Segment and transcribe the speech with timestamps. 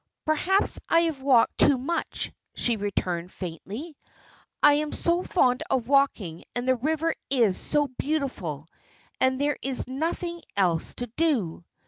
[0.25, 3.95] "Perhaps I have walked too much," she returned, faintly.
[4.63, 8.65] "I am so fond of walking, and the river is so beautiful,
[9.19, 11.63] and there is nothing else to do."